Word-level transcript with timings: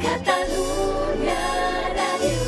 Catalunya 0.00 1.42
Ràdio. 1.96 2.42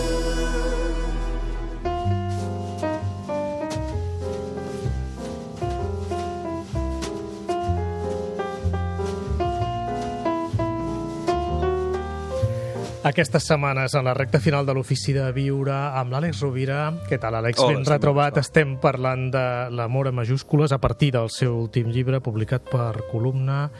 Aquestes 13.08 13.46
setmanes, 13.48 13.94
en 13.94 14.04
la 14.04 14.12
recta 14.12 14.40
final 14.40 14.66
de 14.66 14.74
l'Ofici 14.76 15.14
de 15.16 15.30
Viure, 15.32 15.72
amb 15.72 16.12
l'Àlex 16.12 16.42
Rovira. 16.44 16.90
Què 17.08 17.16
tal, 17.20 17.38
Àlex? 17.40 17.62
Hola, 17.62 17.78
Ben 17.78 17.88
retrobat. 17.88 18.34
bon 18.36 18.44
Estem 18.44 18.76
parlant 18.82 19.30
de 19.32 19.46
l'amor 19.72 20.10
a 20.10 20.12
majúscules 20.12 20.72
a 20.72 20.78
partir 20.78 21.12
del 21.16 21.30
seu 21.32 21.56
últim 21.56 21.88
llibre, 21.88 22.20
publicat 22.20 22.68
per 22.68 23.06
Columna, 23.10 23.70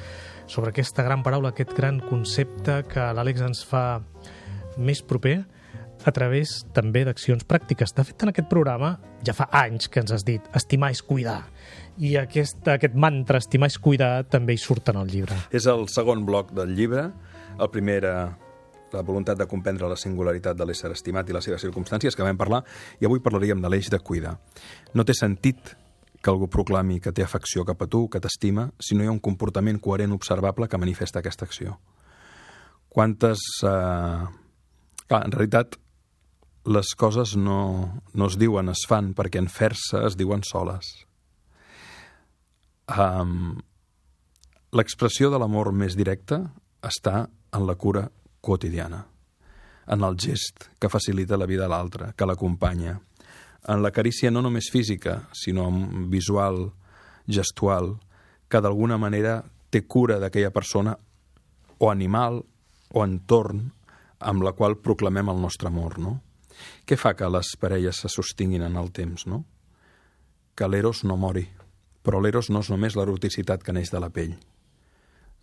sobre 0.48 0.72
aquesta 0.72 1.04
gran 1.04 1.22
paraula, 1.22 1.52
aquest 1.52 1.74
gran 1.76 2.00
concepte 2.00 2.82
que 2.88 3.04
l'Àlex 3.14 3.44
ens 3.44 3.62
fa 3.68 4.00
més 4.80 5.02
proper 5.04 5.42
a 6.06 6.12
través 6.14 6.62
també 6.74 7.04
d'accions 7.04 7.44
pràctiques. 7.48 7.92
De 7.94 8.04
fet, 8.06 8.22
en 8.22 8.32
aquest 8.32 8.48
programa 8.50 8.94
ja 9.26 9.34
fa 9.36 9.48
anys 9.64 9.90
que 9.92 10.00
ens 10.02 10.14
has 10.14 10.24
dit 10.26 10.44
estimar 10.56 10.90
és 10.94 11.02
cuidar. 11.04 11.42
I 11.98 12.14
aquest, 12.20 12.62
aquest 12.70 12.94
mantra, 12.94 13.42
estimar 13.42 13.68
és 13.72 13.78
cuidar, 13.82 14.24
també 14.30 14.54
hi 14.54 14.62
surt 14.62 14.92
en 14.92 15.02
el 15.02 15.10
llibre. 15.10 15.36
És 15.50 15.66
el 15.66 15.88
segon 15.92 16.24
bloc 16.26 16.54
del 16.56 16.74
llibre. 16.78 17.08
El 17.58 17.70
primer 17.74 17.98
era 18.02 18.14
la 18.92 19.02
voluntat 19.04 19.36
de 19.36 19.46
comprendre 19.50 19.88
la 19.90 19.98
singularitat 20.00 20.56
de 20.56 20.64
l'ésser 20.64 20.92
estimat 20.94 21.28
i 21.28 21.36
les 21.36 21.44
seves 21.44 21.60
circumstàncies, 21.66 22.16
que 22.16 22.24
vam 22.24 22.38
parlar, 22.40 22.62
i 23.02 23.08
avui 23.08 23.20
parlaríem 23.20 23.60
de 23.60 23.68
l'eix 23.68 23.90
de 23.92 24.00
cuidar. 24.00 24.38
No 24.94 25.04
té 25.04 25.16
sentit 25.18 25.74
que 26.22 26.30
algú 26.32 26.48
proclami 26.50 26.98
que 27.00 27.12
té 27.14 27.22
afecció 27.22 27.64
cap 27.64 27.82
a 27.82 27.88
tu, 27.90 28.06
que 28.10 28.20
t'estima, 28.20 28.68
si 28.80 28.96
no 28.96 29.04
hi 29.04 29.10
ha 29.10 29.14
un 29.14 29.22
comportament 29.22 29.78
coherent 29.80 30.14
observable 30.16 30.68
que 30.68 30.80
manifesta 30.80 31.22
aquesta 31.22 31.48
acció. 31.48 31.78
Quantes... 32.88 33.44
Eh... 33.62 34.26
Clar, 35.08 35.22
en 35.24 35.32
realitat, 35.32 35.78
les 36.68 36.90
coses 37.00 37.32
no, 37.40 37.60
no 38.12 38.26
es 38.28 38.36
diuen, 38.36 38.68
es 38.68 38.82
fan, 38.84 39.14
perquè 39.16 39.40
en 39.40 39.48
fer-se 39.48 40.02
es 40.04 40.18
diuen 40.20 40.42
soles. 40.44 40.90
Um, 42.92 43.56
L'expressió 44.76 45.30
de 45.32 45.38
l'amor 45.40 45.70
més 45.72 45.94
directa 45.96 46.42
està 46.84 47.22
en 47.56 47.64
la 47.64 47.74
cura 47.80 48.02
quotidiana, 48.44 49.06
en 49.88 50.04
el 50.04 50.18
gest 50.20 50.66
que 50.76 50.90
facilita 50.92 51.38
la 51.40 51.48
vida 51.48 51.64
a 51.64 51.72
l'altre, 51.72 52.10
que 52.12 52.28
l'acompanya, 52.28 52.98
en 53.66 53.82
la 53.82 53.90
carícia 53.90 54.30
no 54.30 54.42
només 54.42 54.70
física, 54.70 55.28
sinó 55.32 55.68
visual, 56.08 56.70
gestual, 57.26 57.96
que 58.48 58.60
d'alguna 58.64 58.98
manera 58.98 59.42
té 59.70 59.84
cura 59.84 60.18
d'aquella 60.22 60.52
persona 60.54 60.96
o 61.78 61.90
animal 61.90 62.40
o 62.94 63.04
entorn 63.04 63.68
amb 64.18 64.42
la 64.42 64.54
qual 64.56 64.78
proclamem 64.82 65.28
el 65.30 65.40
nostre 65.42 65.68
amor, 65.68 65.98
no? 65.98 66.18
Què 66.88 66.96
fa 66.98 67.14
que 67.14 67.28
les 67.30 67.52
parelles 67.60 68.00
se 68.02 68.10
sostinguin 68.10 68.64
en 68.66 68.76
el 68.80 68.90
temps, 68.90 69.26
no? 69.26 69.44
Que 70.58 70.66
l'eros 70.66 71.04
no 71.04 71.16
mori, 71.16 71.44
però 72.02 72.22
l'eros 72.22 72.48
no 72.50 72.64
és 72.64 72.70
només 72.72 72.96
l'eroticitat 72.96 73.62
que 73.62 73.74
neix 73.76 73.92
de 73.94 74.00
la 74.02 74.10
pell. 74.10 74.34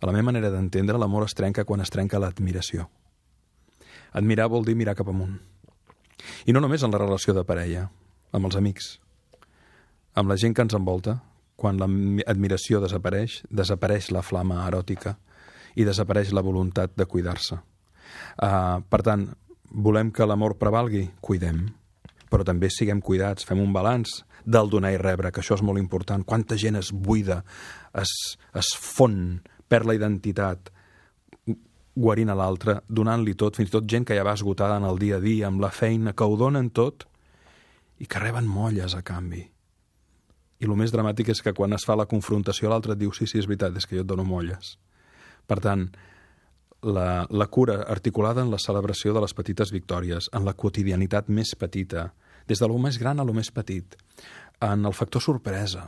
A 0.00 0.08
la 0.08 0.12
meva 0.12 0.28
manera 0.28 0.50
d'entendre, 0.52 0.98
l'amor 0.98 1.24
es 1.24 1.34
trenca 1.38 1.64
quan 1.64 1.80
es 1.80 1.92
trenca 1.92 2.20
l'admiració. 2.20 2.90
Admirar 4.12 4.50
vol 4.52 4.66
dir 4.66 4.76
mirar 4.76 4.96
cap 4.96 5.08
amunt. 5.08 5.38
I 6.44 6.52
no 6.52 6.60
només 6.60 6.82
en 6.84 6.92
la 6.92 7.00
relació 7.00 7.32
de 7.36 7.44
parella, 7.48 7.86
amb 8.32 8.48
els 8.48 8.56
amics, 8.58 8.96
amb 10.16 10.30
la 10.32 10.36
gent 10.40 10.54
que 10.56 10.64
ens 10.64 10.74
envolta, 10.76 11.18
quan 11.56 11.78
l'admiració 11.80 12.80
desapareix, 12.82 13.40
desapareix 13.48 14.10
la 14.12 14.22
flama 14.24 14.62
eròtica 14.66 15.16
i 15.76 15.84
desapareix 15.84 16.32
la 16.36 16.44
voluntat 16.44 16.92
de 16.96 17.06
cuidar-se. 17.08 17.58
Uh, 18.36 18.82
per 18.88 19.02
tant, 19.04 19.26
volem 19.72 20.12
que 20.12 20.26
l'amor 20.28 20.56
prevalgui? 20.60 21.06
Cuidem. 21.20 21.66
Però 22.30 22.44
també 22.44 22.70
siguem 22.72 23.00
cuidats, 23.00 23.46
fem 23.48 23.60
un 23.62 23.72
balanç 23.72 24.22
del 24.44 24.70
donar 24.70 24.92
i 24.94 25.00
rebre, 25.00 25.32
que 25.32 25.42
això 25.42 25.56
és 25.56 25.64
molt 25.64 25.80
important. 25.80 26.24
Quanta 26.24 26.58
gent 26.60 26.78
es 26.80 26.92
buida, 26.92 27.42
es, 27.96 28.12
es 28.54 28.72
fon, 28.76 29.40
perd 29.68 29.88
la 29.88 29.96
identitat, 29.98 30.70
guarint 31.96 32.30
a 32.30 32.36
l'altre, 32.36 32.80
donant-li 32.88 33.34
tot, 33.34 33.56
fins 33.56 33.72
i 33.72 33.76
tot 33.78 33.88
gent 33.88 34.04
que 34.06 34.16
ja 34.16 34.24
va 34.26 34.36
esgotada 34.36 34.76
en 34.76 34.84
el 34.84 35.00
dia 35.00 35.16
a 35.16 35.24
dia, 35.24 35.48
amb 35.48 35.62
la 35.64 35.72
feina, 35.72 36.12
que 36.12 36.24
ho 36.24 36.36
donen 36.36 36.70
tot 36.70 37.08
i 37.98 38.06
que 38.06 38.22
reben 38.22 38.48
molles 38.48 38.94
a 38.94 39.02
canvi. 39.06 39.44
I 40.60 40.64
el 40.64 40.76
més 40.78 40.92
dramàtic 40.92 41.30
és 41.34 41.42
que 41.44 41.52
quan 41.56 41.76
es 41.76 41.84
fa 41.84 41.96
la 41.98 42.08
confrontació 42.08 42.70
l'altre 42.72 42.94
et 42.94 43.00
diu 43.00 43.12
sí, 43.12 43.26
sí, 43.28 43.38
és 43.40 43.48
veritat, 43.48 43.76
és 43.76 43.86
que 43.86 43.98
jo 43.98 44.04
et 44.04 44.08
dono 44.08 44.24
molles. 44.24 44.76
Per 45.46 45.58
tant, 45.62 45.88
la, 46.82 47.26
la 47.30 47.46
cura 47.52 47.82
articulada 47.82 48.42
en 48.42 48.50
la 48.50 48.60
celebració 48.62 49.12
de 49.14 49.22
les 49.24 49.34
petites 49.36 49.72
victòries, 49.72 50.30
en 50.32 50.48
la 50.48 50.56
quotidianitat 50.56 51.28
més 51.28 51.54
petita, 51.58 52.10
des 52.48 52.62
de 52.62 52.68
lo 52.68 52.78
més 52.78 52.98
gran 52.98 53.20
a 53.20 53.26
lo 53.26 53.34
més 53.36 53.50
petit, 53.52 53.96
en 54.64 54.86
el 54.86 54.94
factor 54.96 55.22
sorpresa, 55.22 55.86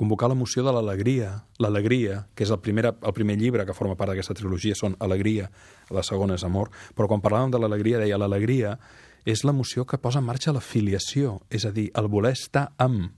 convocar 0.00 0.30
l'emoció 0.30 0.64
de 0.64 0.72
l'alegria, 0.72 1.44
l'alegria, 1.60 2.24
que 2.34 2.44
és 2.46 2.50
el 2.50 2.60
primer, 2.64 2.86
el 2.88 3.14
primer 3.16 3.36
llibre 3.36 3.66
que 3.68 3.76
forma 3.76 3.96
part 4.00 4.12
d'aquesta 4.12 4.36
trilogia, 4.38 4.76
són 4.76 4.96
alegria, 5.00 5.50
la 5.92 6.04
segona 6.06 6.38
és 6.40 6.44
amor, 6.46 6.70
però 6.96 7.08
quan 7.10 7.20
parlàvem 7.24 7.52
de 7.52 7.60
l'alegria 7.60 8.00
deia 8.00 8.18
l'alegria 8.20 8.78
és 9.28 9.44
l'emoció 9.44 9.84
que 9.86 9.98
posa 9.98 10.20
en 10.20 10.26
marxa 10.28 10.54
la 10.54 10.62
filiació, 10.64 11.40
és 11.50 11.66
a 11.66 11.72
dir, 11.74 11.90
el 11.94 12.08
voler 12.08 12.32
estar 12.36 12.70
amb. 12.78 13.10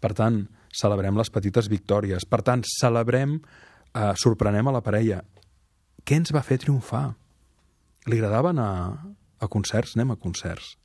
Per 0.00 0.12
tant, 0.14 0.44
celebrem 0.74 1.16
les 1.18 1.30
petites 1.30 1.70
victòries, 1.70 2.26
per 2.28 2.42
tant, 2.42 2.64
celebrem, 2.68 3.40
eh, 3.94 4.12
sorprenem 4.16 4.68
a 4.68 4.76
la 4.78 4.82
parella. 4.82 5.22
Què 6.04 6.16
ens 6.20 6.32
va 6.34 6.42
fer 6.42 6.58
triomfar? 6.58 7.14
Li 8.06 8.18
agradava 8.18 8.50
anar 8.50 8.70
a 9.40 9.48
concerts? 9.48 9.96
Anem 9.96 10.12
a 10.12 10.20
concerts 10.20 10.76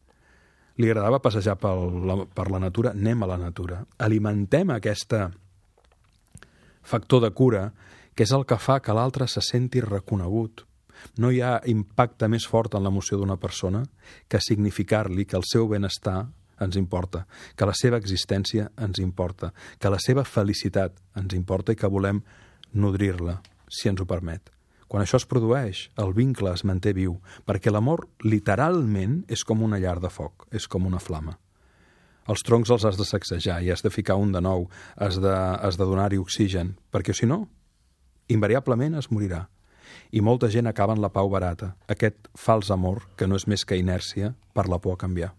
li 0.80 0.88
agradava 0.88 1.20
passejar 1.20 1.58
pel, 1.60 1.90
la, 2.08 2.16
per 2.32 2.48
la 2.52 2.60
natura, 2.64 2.94
anem 2.96 3.24
a 3.24 3.28
la 3.34 3.38
natura. 3.38 3.82
Alimentem 4.00 4.72
aquesta 4.72 5.28
factor 6.90 7.22
de 7.26 7.32
cura, 7.36 7.66
que 8.16 8.24
és 8.24 8.32
el 8.36 8.46
que 8.48 8.58
fa 8.60 8.80
que 8.84 8.96
l'altre 8.96 9.28
se 9.28 9.44
senti 9.44 9.84
reconegut. 9.84 10.64
No 11.18 11.32
hi 11.32 11.42
ha 11.42 11.60
impacte 11.72 12.28
més 12.32 12.48
fort 12.48 12.76
en 12.76 12.86
l'emoció 12.86 13.18
d'una 13.20 13.38
persona 13.38 13.84
que 14.28 14.42
significar-li 14.44 15.26
que 15.26 15.38
el 15.40 15.48
seu 15.48 15.68
benestar 15.72 16.28
ens 16.60 16.76
importa, 16.76 17.26
que 17.56 17.68
la 17.68 17.76
seva 17.78 18.00
existència 18.02 18.70
ens 18.78 19.00
importa, 19.00 19.54
que 19.80 19.92
la 19.92 20.00
seva 20.04 20.26
felicitat 20.28 20.98
ens 21.20 21.36
importa 21.38 21.74
i 21.74 21.80
que 21.80 21.90
volem 21.92 22.22
nodrir-la, 22.74 23.40
si 23.70 23.90
ens 23.90 24.02
ho 24.02 24.08
permet. 24.08 24.52
Quan 24.90 25.04
això 25.04 25.20
es 25.22 25.28
produeix, 25.30 25.84
el 26.02 26.16
vincle 26.18 26.52
es 26.52 26.66
manté 26.66 26.96
viu, 26.98 27.20
perquè 27.46 27.70
l'amor 27.72 28.08
literalment 28.26 29.22
és 29.30 29.44
com 29.46 29.62
una 29.62 29.78
llar 29.78 30.00
de 30.02 30.10
foc, 30.10 30.48
és 30.52 30.66
com 30.68 30.88
una 30.90 31.02
flama. 31.04 31.38
Els 32.30 32.42
troncs 32.46 32.70
els 32.74 32.86
has 32.86 32.98
de 32.98 33.06
sacsejar 33.06 33.60
i 33.66 33.70
has 33.74 33.86
de 33.86 33.92
ficar 33.94 34.18
un 34.22 34.34
de 34.34 34.42
nou, 34.42 34.68
has 34.98 35.18
de, 35.22 35.30
has 35.34 35.78
de 35.78 35.86
donar-hi 35.86 36.18
oxigen, 36.22 36.76
perquè 36.94 37.14
si 37.14 37.30
no, 37.30 37.44
invariablement 38.30 38.98
es 38.98 39.10
morirà. 39.14 39.48
I 40.12 40.22
molta 40.22 40.50
gent 40.50 40.68
acaba 40.68 40.94
en 40.94 41.02
la 41.02 41.12
pau 41.14 41.30
barata, 41.30 41.76
aquest 41.88 42.30
fals 42.36 42.72
amor 42.72 43.04
que 43.16 43.28
no 43.28 43.36
és 43.36 43.48
més 43.48 43.66
que 43.66 43.78
inèrcia 43.78 44.34
per 44.54 44.68
la 44.70 44.80
por 44.80 44.98
a 44.98 45.02
canviar. 45.02 45.34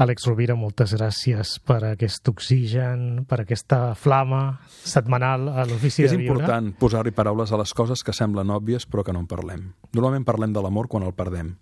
Àlex 0.00 0.24
Rovira, 0.24 0.54
moltes 0.56 0.94
gràcies 0.96 1.58
per 1.68 1.82
aquest 1.84 2.26
oxigen, 2.30 3.26
per 3.28 3.42
aquesta 3.42 3.92
flama 3.94 4.62
setmanal 4.72 5.50
a 5.52 5.66
l'ofici 5.68 6.06
de 6.06 6.08
És 6.08 6.16
viure. 6.16 6.32
important 6.32 6.72
posar-hi 6.80 7.12
paraules 7.12 7.52
a 7.52 7.58
les 7.60 7.74
coses 7.76 8.02
que 8.02 8.14
semblen 8.16 8.48
òbvies 8.50 8.88
però 8.88 9.04
que 9.04 9.12
no 9.12 9.20
en 9.20 9.28
parlem. 9.28 9.74
Normalment 9.92 10.24
parlem 10.24 10.52
de 10.56 10.62
l'amor 10.64 10.88
quan 10.88 11.04
el 11.04 11.12
perdem 11.12 11.58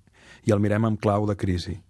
i 0.46 0.54
el 0.54 0.60
mirem 0.62 0.84
amb 0.84 1.00
clau 1.00 1.26
de 1.26 1.36
crisi. 1.36 1.80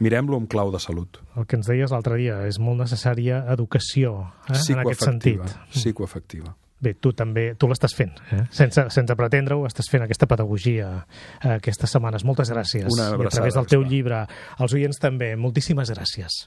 Mirem-lo 0.00 0.38
amb 0.38 0.48
clau 0.48 0.70
de 0.72 0.78
salut. 0.80 1.18
El 1.36 1.44
que 1.44 1.58
ens 1.58 1.66
deies 1.68 1.90
l'altre 1.90 2.16
dia, 2.16 2.38
és 2.48 2.58
molt 2.62 2.78
necessària 2.80 3.42
educació 3.52 4.30
eh, 4.48 4.56
en 4.72 4.78
aquest 4.78 5.04
sentit. 5.04 5.42
Psicoafectiva. 5.74 6.54
Bé, 6.80 6.94
tu 6.96 7.12
també, 7.12 7.50
tu 7.60 7.68
l'estàs 7.68 7.92
fent, 7.92 8.14
eh? 8.32 8.44
sense, 8.56 8.86
sense 8.94 9.16
pretendre-ho, 9.16 9.66
estàs 9.68 9.90
fent 9.92 10.06
aquesta 10.06 10.24
pedagogia 10.30 10.86
eh, 10.96 11.58
aquestes 11.58 11.92
setmanes. 11.92 12.24
Moltes 12.24 12.52
gràcies. 12.54 12.88
Una 12.88 13.10
I 13.10 13.12
a 13.12 13.18
abraçada, 13.18 13.42
través 13.42 13.58
del 13.58 13.68
teu 13.68 13.84
llibre, 13.84 14.22
als 14.56 14.76
oients 14.78 15.00
també, 15.02 15.34
moltíssimes 15.36 15.92
gràcies. 15.92 16.38